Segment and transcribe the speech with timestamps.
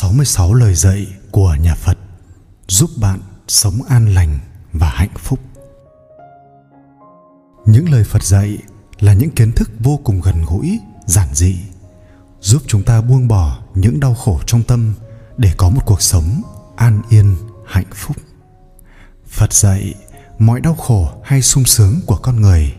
[0.00, 1.98] 66 lời dạy của nhà Phật
[2.68, 4.38] giúp bạn sống an lành
[4.72, 5.38] và hạnh phúc.
[7.66, 8.58] Những lời Phật dạy
[9.00, 11.56] là những kiến thức vô cùng gần gũi, giản dị,
[12.40, 14.94] giúp chúng ta buông bỏ những đau khổ trong tâm
[15.36, 16.42] để có một cuộc sống
[16.76, 17.36] an yên,
[17.66, 18.16] hạnh phúc.
[19.28, 19.94] Phật dạy
[20.38, 22.74] mọi đau khổ hay sung sướng của con người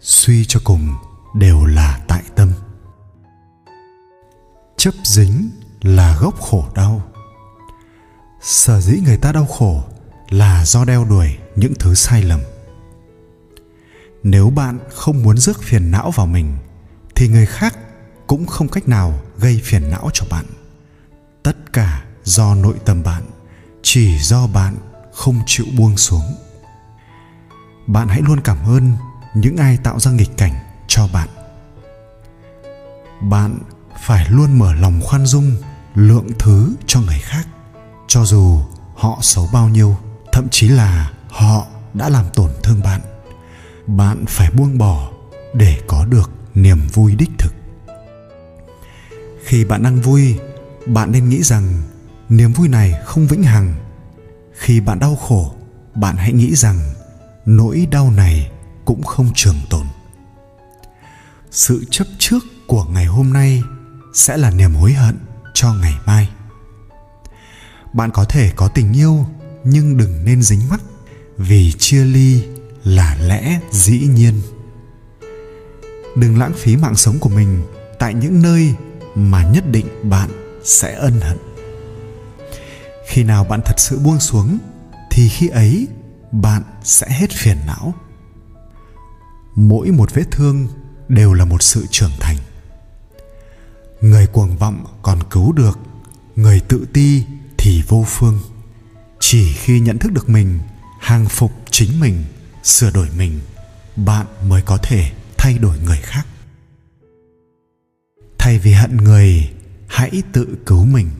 [0.00, 0.94] suy cho cùng
[1.34, 2.52] đều là tại tâm
[4.76, 5.50] chấp dính
[5.82, 7.02] là gốc khổ đau.
[8.40, 9.84] Sở dĩ người ta đau khổ
[10.30, 12.40] là do đeo đuổi những thứ sai lầm.
[14.22, 16.56] Nếu bạn không muốn rước phiền não vào mình,
[17.14, 17.78] thì người khác
[18.26, 20.44] cũng không cách nào gây phiền não cho bạn.
[21.42, 23.22] Tất cả do nội tâm bạn,
[23.82, 24.76] chỉ do bạn
[25.12, 26.34] không chịu buông xuống.
[27.86, 28.92] Bạn hãy luôn cảm ơn
[29.34, 30.54] những ai tạo ra nghịch cảnh
[30.88, 31.28] cho bạn.
[33.20, 33.58] Bạn
[34.06, 35.56] phải luôn mở lòng khoan dung
[36.00, 37.46] lượng thứ cho người khác,
[38.08, 38.60] cho dù
[38.94, 39.96] họ xấu bao nhiêu,
[40.32, 43.00] thậm chí là họ đã làm tổn thương bạn
[43.96, 45.10] bạn phải buông bỏ
[45.54, 47.52] để có được niềm vui đích thực.
[49.44, 50.38] Khi bạn đang vui,
[50.86, 51.82] bạn nên nghĩ rằng
[52.28, 53.74] niềm vui này không vĩnh hằng.
[54.52, 55.54] Khi bạn đau khổ,
[55.94, 56.78] bạn hãy nghĩ rằng
[57.46, 58.50] nỗi đau này
[58.84, 59.86] cũng không trường tồn.
[61.50, 63.62] Sự chấp trước của ngày hôm nay
[64.14, 65.16] sẽ là niềm hối hận
[65.60, 66.28] cho ngày mai.
[67.92, 69.26] Bạn có thể có tình yêu,
[69.64, 70.80] nhưng đừng nên dính mắc,
[71.36, 72.44] vì chia ly
[72.84, 74.40] là lẽ dĩ nhiên.
[76.16, 77.62] Đừng lãng phí mạng sống của mình
[77.98, 78.74] tại những nơi
[79.14, 80.30] mà nhất định bạn
[80.64, 81.38] sẽ ân hận.
[83.06, 84.58] Khi nào bạn thật sự buông xuống,
[85.10, 85.88] thì khi ấy
[86.32, 87.94] bạn sẽ hết phiền não.
[89.54, 90.68] Mỗi một vết thương
[91.08, 92.36] đều là một sự trưởng thành
[94.00, 95.78] người cuồng vọng còn cứu được,
[96.36, 97.24] người tự ti
[97.58, 98.38] thì vô phương.
[99.20, 100.58] Chỉ khi nhận thức được mình,
[101.00, 102.24] hàng phục chính mình,
[102.62, 103.40] sửa đổi mình,
[103.96, 106.26] bạn mới có thể thay đổi người khác.
[108.38, 109.50] Thay vì hận người,
[109.88, 111.10] hãy tự cứu mình.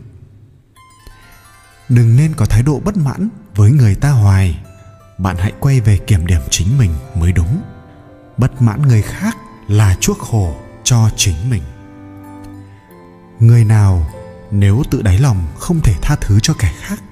[1.88, 4.58] Đừng nên có thái độ bất mãn với người ta hoài.
[5.19, 7.62] Bạn hãy quay về kiểm điểm chính mình mới đúng.
[8.36, 9.36] Bất mãn người khác
[9.69, 11.62] là chuốc khổ cho chính mình
[13.40, 14.06] người nào
[14.50, 17.02] nếu tự đáy lòng không thể tha thứ cho kẻ khác,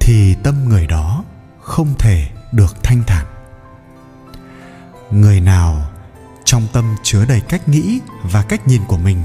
[0.00, 1.24] thì tâm người đó
[1.60, 3.26] không thể được thanh thản.
[5.10, 5.90] Người nào
[6.44, 9.22] trong tâm chứa đầy cách nghĩ và cách nhìn của mình,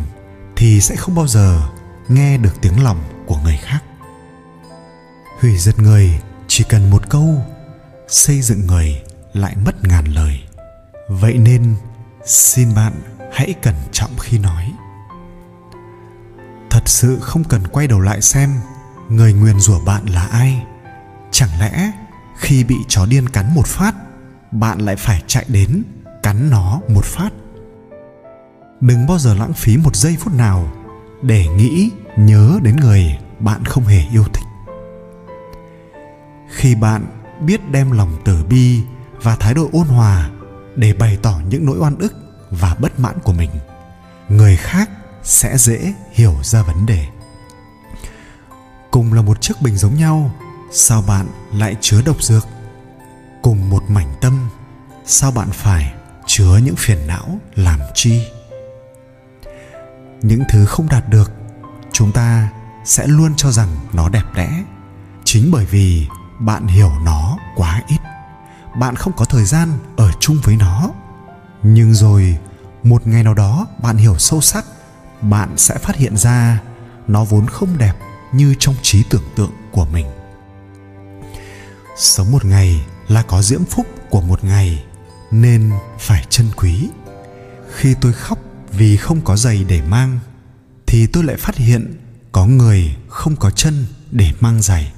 [0.55, 1.69] thì sẽ không bao giờ
[2.07, 3.79] nghe được tiếng lòng của người khác.
[5.39, 7.45] Hủy diệt người chỉ cần một câu,
[8.07, 9.01] xây dựng người
[9.33, 10.39] lại mất ngàn lời.
[11.09, 11.75] Vậy nên
[12.25, 12.93] xin bạn
[13.33, 14.73] hãy cẩn trọng khi nói
[16.87, 18.53] sự không cần quay đầu lại xem
[19.09, 20.63] người nguyền rủa bạn là ai.
[21.31, 21.91] Chẳng lẽ
[22.37, 23.95] khi bị chó điên cắn một phát,
[24.51, 25.83] bạn lại phải chạy đến
[26.23, 27.29] cắn nó một phát?
[28.81, 30.71] Đừng bao giờ lãng phí một giây phút nào
[31.21, 34.45] để nghĩ, nhớ đến người bạn không hề yêu thích.
[36.49, 37.05] Khi bạn
[37.41, 38.81] biết đem lòng từ bi
[39.21, 40.29] và thái độ ôn hòa
[40.75, 42.13] để bày tỏ những nỗi oan ức
[42.51, 43.49] và bất mãn của mình,
[44.29, 44.89] người khác
[45.27, 47.07] sẽ dễ hiểu ra vấn đề.
[48.91, 50.31] Cùng là một chiếc bình giống nhau,
[50.71, 52.47] sao bạn lại chứa độc dược?
[53.41, 54.49] Cùng một mảnh tâm,
[55.05, 55.93] sao bạn phải
[56.25, 58.27] chứa những phiền não làm chi?
[60.21, 61.31] Những thứ không đạt được,
[61.91, 62.49] chúng ta
[62.85, 64.63] sẽ luôn cho rằng nó đẹp đẽ.
[65.23, 66.07] Chính bởi vì
[66.39, 67.99] bạn hiểu nó quá ít,
[68.79, 70.89] bạn không có thời gian ở chung với nó.
[71.63, 72.37] Nhưng rồi,
[72.83, 74.65] một ngày nào đó bạn hiểu sâu sắc
[75.21, 76.61] bạn sẽ phát hiện ra
[77.07, 77.93] nó vốn không đẹp
[78.33, 80.05] như trong trí tưởng tượng của mình.
[81.97, 84.83] Sống một ngày là có diễm phúc của một ngày,
[85.31, 86.89] nên phải trân quý.
[87.75, 88.39] Khi tôi khóc
[88.71, 90.19] vì không có giày để mang,
[90.87, 91.93] thì tôi lại phát hiện
[92.31, 94.93] có người không có chân để mang giày.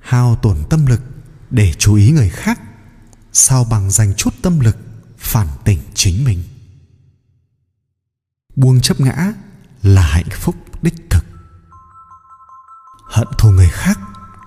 [0.00, 1.00] Hao tổn tâm lực
[1.50, 2.60] để chú ý người khác,
[3.32, 4.76] sao bằng dành chút tâm lực
[5.18, 6.42] phản tỉnh chính mình?
[8.56, 9.32] Buông chấp ngã
[9.82, 11.24] là hạnh phúc đích thực.
[13.08, 13.98] Hận thù người khác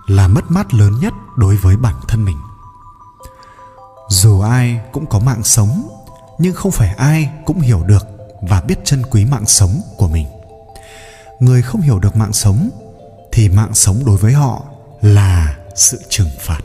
[0.07, 2.37] là mất mát lớn nhất đối với bản thân mình.
[4.09, 5.89] Dù ai cũng có mạng sống,
[6.39, 8.07] nhưng không phải ai cũng hiểu được
[8.41, 10.27] và biết trân quý mạng sống của mình.
[11.39, 12.69] Người không hiểu được mạng sống
[13.31, 14.63] thì mạng sống đối với họ
[15.01, 16.61] là sự trừng phạt.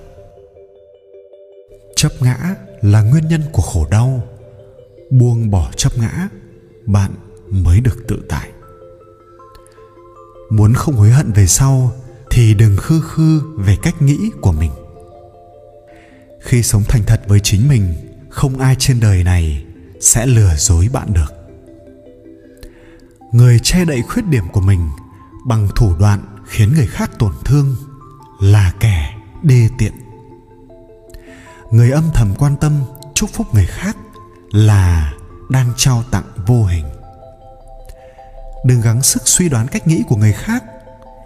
[1.96, 4.22] Chấp ngã là nguyên nhân của khổ đau.
[5.10, 6.28] Buông bỏ chấp ngã,
[6.86, 7.10] bạn
[7.62, 8.50] mới được tự tại.
[10.50, 11.92] Muốn không hối hận về sau
[12.30, 14.70] thì đừng khư khư về cách nghĩ của mình.
[16.40, 17.94] Khi sống thành thật với chính mình,
[18.30, 19.64] không ai trên đời này
[20.00, 21.32] sẽ lừa dối bạn được.
[23.32, 24.90] Người che đậy khuyết điểm của mình
[25.46, 27.76] bằng thủ đoạn khiến người khác tổn thương
[28.40, 29.92] là kẻ đê tiện.
[31.70, 32.72] Người âm thầm quan tâm,
[33.14, 33.96] chúc phúc người khác
[34.50, 35.12] là
[35.48, 36.84] đang trao tặng vô hình
[38.64, 40.64] đừng gắng sức suy đoán cách nghĩ của người khác.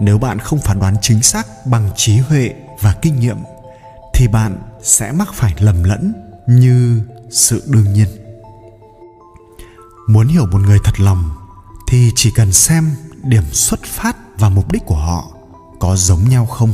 [0.01, 3.37] Nếu bạn không phán đoán chính xác bằng trí huệ và kinh nghiệm,
[4.15, 6.13] thì bạn sẽ mắc phải lầm lẫn
[6.47, 8.09] như sự đương nhiên.
[10.09, 11.31] Muốn hiểu một người thật lòng,
[11.89, 12.91] thì chỉ cần xem
[13.23, 15.33] điểm xuất phát và mục đích của họ
[15.81, 16.73] có giống nhau không.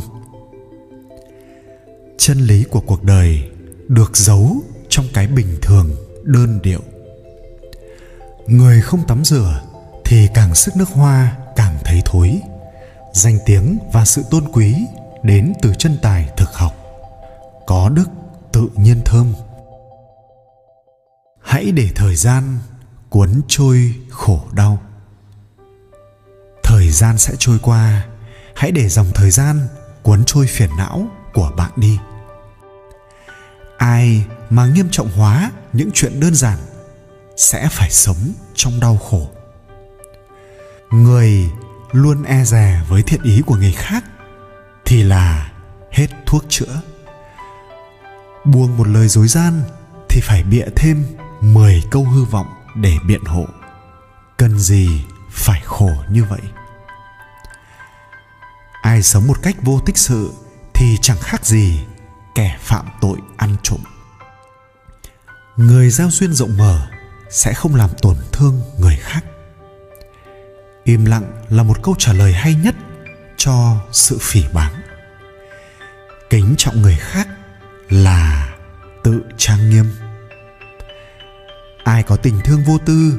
[2.19, 3.51] Chân lý của cuộc đời
[3.89, 4.57] được giấu
[4.89, 5.91] trong cái bình thường
[6.25, 6.81] đơn điệu.
[8.47, 9.63] Người không tắm rửa
[10.05, 12.41] thì càng sức nước hoa càng thấy thối.
[13.13, 14.77] Danh tiếng và sự tôn quý
[15.23, 16.73] đến từ chân tài thực học.
[17.67, 18.09] Có đức
[18.53, 19.35] tự nhiên thơm.
[21.43, 22.59] Hãy để thời gian
[23.11, 24.79] cuốn trôi khổ đau.
[26.63, 28.07] Thời gian sẽ trôi qua.
[28.55, 29.69] Hãy để dòng thời gian
[30.03, 31.99] cuốn trôi phiền não của bạn đi.
[33.79, 36.59] Ai mà nghiêm trọng hóa những chuyện đơn giản
[37.37, 39.29] sẽ phải sống trong đau khổ
[40.91, 41.51] người
[41.93, 44.05] luôn e dè với thiện ý của người khác
[44.85, 45.53] thì là
[45.93, 46.81] hết thuốc chữa.
[48.45, 49.63] Buông một lời dối gian
[50.09, 51.05] thì phải bịa thêm
[51.41, 53.47] 10 câu hư vọng để biện hộ.
[54.37, 56.41] Cần gì phải khổ như vậy?
[58.83, 60.33] Ai sống một cách vô tích sự
[60.75, 61.81] thì chẳng khác gì
[62.35, 63.81] kẻ phạm tội ăn trộm.
[65.57, 66.87] Người giao duyên rộng mở
[67.31, 69.25] sẽ không làm tổn thương người khác
[70.85, 72.75] im lặng là một câu trả lời hay nhất
[73.37, 74.73] cho sự phỉ báng.
[76.31, 77.29] Kính trọng người khác
[77.89, 78.55] là
[79.05, 79.87] tự trang nghiêm.
[81.85, 83.19] Ai có tình thương vô tư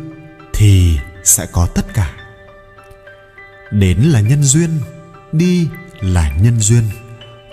[0.54, 2.14] thì sẽ có tất cả.
[3.72, 4.80] Đến là nhân duyên,
[5.32, 5.70] đi
[6.02, 6.84] là nhân duyên.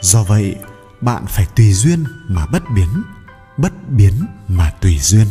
[0.01, 0.57] Do vậy,
[1.01, 3.03] bạn phải tùy duyên mà bất biến
[3.57, 5.27] bất biến mà tùy duyên.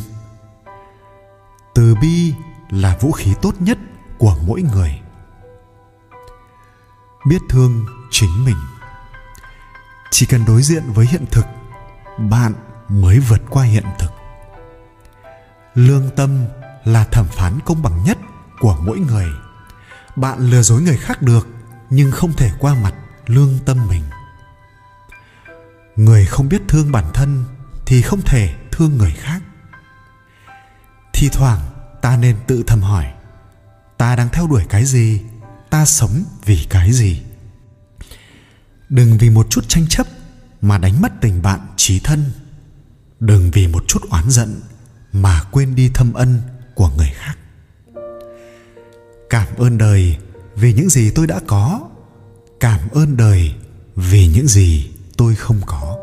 [1.75, 2.33] Từ bi
[2.69, 3.78] là vũ khí tốt nhất
[4.21, 5.01] của mỗi người.
[7.25, 8.56] Biết thương chính mình.
[10.12, 11.45] Chỉ cần đối diện với hiện thực,
[12.18, 12.53] bạn
[12.89, 14.12] mới vượt qua hiện thực.
[15.73, 16.45] Lương tâm
[16.83, 18.18] là thẩm phán công bằng nhất
[18.59, 19.27] của mỗi người.
[20.15, 21.47] Bạn lừa dối người khác được,
[21.89, 22.94] nhưng không thể qua mặt
[23.25, 24.03] lương tâm mình.
[25.95, 27.44] Người không biết thương bản thân
[27.85, 29.41] thì không thể thương người khác.
[31.13, 31.59] Thi thoảng
[32.01, 33.13] ta nên tự thầm hỏi
[34.01, 35.21] ta đang theo đuổi cái gì?
[35.69, 37.21] Ta sống vì cái gì?
[38.89, 40.07] Đừng vì một chút tranh chấp
[40.62, 42.31] mà đánh mất tình bạn trí thân.
[43.19, 44.62] Đừng vì một chút oán giận
[45.13, 46.42] mà quên đi thâm ân
[46.75, 47.38] của người khác.
[49.30, 50.18] Cảm ơn đời
[50.56, 51.89] vì những gì tôi đã có.
[52.59, 53.54] Cảm ơn đời
[53.95, 55.97] vì những gì tôi không có.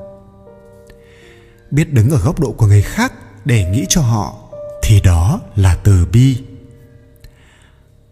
[1.71, 3.13] Biết đứng ở góc độ của người khác
[3.45, 4.37] để nghĩ cho họ
[4.83, 6.37] thì đó là từ bi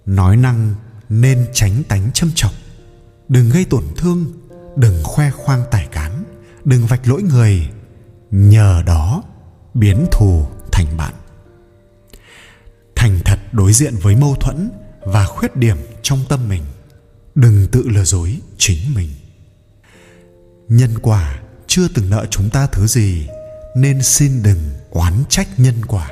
[0.06, 0.74] nói năng
[1.08, 2.52] nên tránh tánh châm chọc.
[3.28, 4.32] Đừng gây tổn thương,
[4.76, 6.24] đừng khoe khoang tài cán,
[6.64, 7.68] đừng vạch lỗi người.
[8.30, 9.22] Nhờ đó,
[9.74, 11.14] biến thù thành bạn.
[12.96, 14.70] Thành thật đối diện với mâu thuẫn
[15.00, 16.62] và khuyết điểm trong tâm mình,
[17.34, 19.10] đừng tự lừa dối chính mình.
[20.68, 23.26] Nhân quả chưa từng nợ chúng ta thứ gì,
[23.76, 24.58] nên xin đừng
[24.90, 26.10] oán trách nhân quả.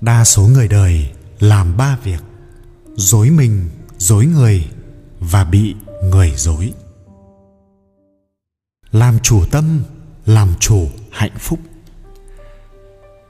[0.00, 1.10] Đa số người đời
[1.42, 2.22] làm ba việc
[2.94, 4.68] dối mình, dối người
[5.20, 6.72] và bị người dối.
[8.92, 9.82] Làm chủ tâm,
[10.26, 11.58] làm chủ hạnh phúc.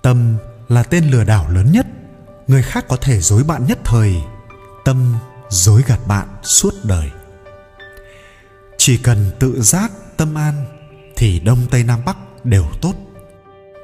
[0.03, 0.37] Tâm
[0.69, 1.87] là tên lừa đảo lớn nhất,
[2.49, 4.15] người khác có thể dối bạn nhất thời.
[4.85, 5.15] Tâm
[5.49, 7.11] dối gạt bạn suốt đời.
[8.79, 10.65] Chỉ cần tự giác tâm an
[11.17, 12.95] thì đông tây nam bắc đều tốt.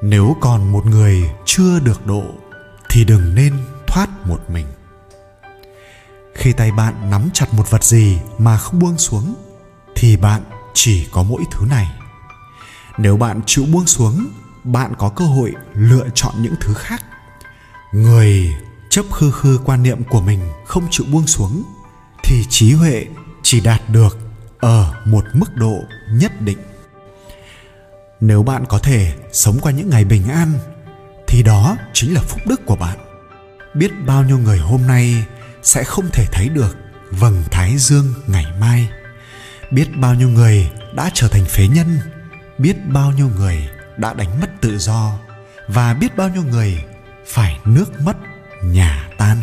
[0.03, 2.25] Nếu còn một người chưa được độ
[2.89, 3.55] thì đừng nên
[3.99, 4.67] thoát một mình.
[6.35, 9.35] Khi tay bạn nắm chặt một vật gì mà không buông xuống,
[9.95, 10.43] thì bạn
[10.75, 11.87] chỉ có mỗi thứ này.
[12.99, 14.27] Nếu bạn chịu buông xuống,
[14.65, 17.05] bạn có cơ hội lựa chọn những thứ khác.
[17.93, 18.57] Người
[18.91, 21.63] chấp khư khư quan niệm của mình không chịu buông xuống,
[22.25, 23.07] thì trí huệ
[23.43, 24.19] chỉ đạt được
[24.59, 25.79] ở một mức độ
[26.11, 26.59] nhất định.
[28.21, 30.53] Nếu bạn có thể sống qua những ngày bình an,
[31.27, 33.08] thì đó chính là phúc đức của bạn
[33.75, 35.25] biết bao nhiêu người hôm nay
[35.63, 36.77] sẽ không thể thấy được
[37.11, 38.89] vầng thái dương ngày mai.
[39.71, 41.99] Biết bao nhiêu người đã trở thành phế nhân,
[42.59, 45.19] biết bao nhiêu người đã đánh mất tự do,
[45.69, 46.85] và biết bao nhiêu người
[47.27, 48.17] phải nước mất
[48.65, 49.43] nhà tan.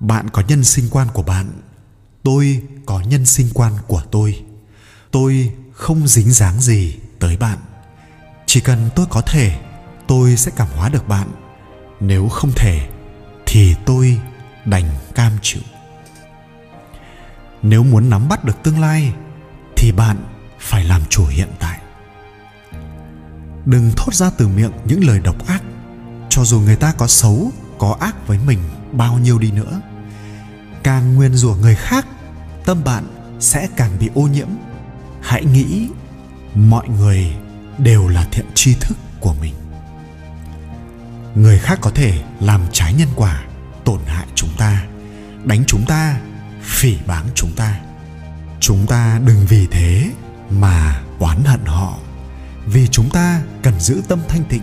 [0.00, 1.46] Bạn có nhân sinh quan của bạn,
[2.22, 4.44] tôi có nhân sinh quan của tôi.
[5.10, 7.58] Tôi không dính dáng gì tới bạn.
[8.46, 9.58] Chỉ cần tôi có thể,
[10.06, 11.28] tôi sẽ cảm hóa được bạn
[12.06, 12.88] nếu không thể,
[13.46, 14.20] thì tôi
[14.64, 14.84] đành
[15.14, 15.62] cam chịu.
[17.62, 19.12] Nếu muốn nắm bắt được tương lai,
[19.76, 20.16] thì bạn
[20.58, 21.78] phải làm chủ hiện tại.
[23.66, 25.62] Đừng thốt ra từ miệng những lời độc ác,
[26.28, 28.58] cho dù người ta có xấu, có ác với mình
[28.92, 29.80] bao nhiêu đi nữa.
[30.82, 32.06] Càng nguyên rủa người khác,
[32.64, 33.04] tâm bạn
[33.40, 34.48] sẽ càng bị ô nhiễm.
[35.20, 35.88] Hãy nghĩ
[36.54, 37.36] mọi người
[37.78, 39.54] đều là thiện tri thức của mình
[41.34, 43.44] người khác có thể làm trái nhân quả,
[43.84, 44.84] tổn hại chúng ta,
[45.44, 46.20] đánh chúng ta,
[46.62, 47.80] phỉ báng chúng ta.
[48.60, 50.10] Chúng ta đừng vì thế
[50.50, 51.98] mà oán hận họ,
[52.66, 54.62] vì chúng ta cần giữ tâm thanh tịnh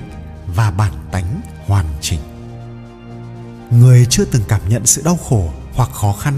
[0.55, 2.19] và bản tánh hoàn chỉnh.
[3.71, 6.33] Người chưa từng cảm nhận sự đau khổ hoặc khó khăn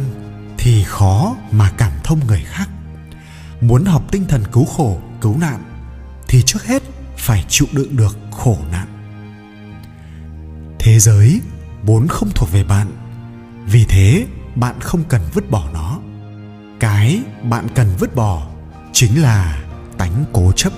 [0.58, 2.70] thì khó mà cảm thông người khác.
[3.62, 5.64] Muốn học tinh thần cứu khổ, cứu nạn
[6.28, 6.84] thì trước hết
[7.18, 8.83] phải chịu đựng được khổ nạn
[10.84, 11.42] thế giới
[11.84, 12.88] vốn không thuộc về bạn.
[13.66, 14.26] Vì thế,
[14.56, 16.00] bạn không cần vứt bỏ nó.
[16.80, 18.48] Cái bạn cần vứt bỏ
[18.94, 19.64] chính là
[19.98, 20.74] tánh cố chấp.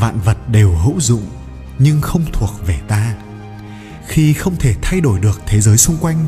[0.00, 1.26] Vạn vật đều hữu dụng,
[1.78, 3.14] nhưng không thuộc về ta.
[4.06, 6.26] Khi không thể thay đổi được thế giới xung quanh,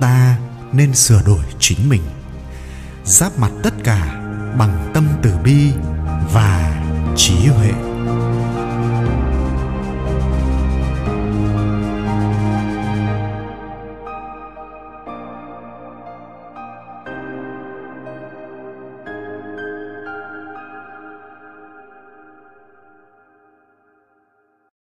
[0.00, 0.38] ta
[0.72, 2.02] nên sửa đổi chính mình.
[3.04, 4.22] Giáp mặt tất cả
[4.58, 5.72] bằng tâm từ bi
[6.32, 6.82] và
[7.16, 7.72] trí huệ.